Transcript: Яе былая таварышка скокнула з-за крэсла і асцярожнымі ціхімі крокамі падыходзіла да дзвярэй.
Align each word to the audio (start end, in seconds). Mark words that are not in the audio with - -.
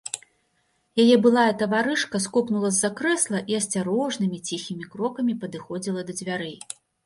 Яе 1.03 1.17
былая 1.25 1.51
таварышка 1.61 2.21
скокнула 2.25 2.73
з-за 2.77 2.91
крэсла 3.01 3.43
і 3.53 3.61
асцярожнымі 3.61 4.43
ціхімі 4.49 4.91
крокамі 4.95 5.33
падыходзіла 5.45 6.01
да 6.09 6.13
дзвярэй. 6.21 6.57